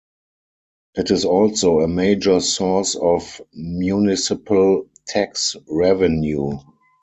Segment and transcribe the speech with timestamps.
[0.95, 6.57] It is also a major source of municipal tax revenue.